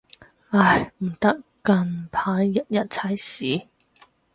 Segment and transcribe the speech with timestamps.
[0.49, 3.67] 唉，唔得，近排日日踩屎